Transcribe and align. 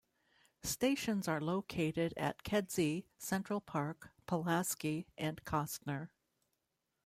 Stations 0.63 1.27
are 1.27 1.39
located 1.39 2.15
at 2.17 2.41
Kedzie, 2.43 3.05
Central 3.19 3.61
Park, 3.61 4.09
Pulaski, 4.25 5.05
and 5.15 5.43
Kostner. 5.43 6.09